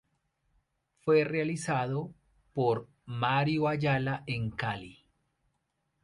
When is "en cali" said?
4.25-5.05